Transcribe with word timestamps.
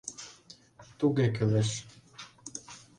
Туге 0.97 1.27
кӱлеш. 1.35 1.69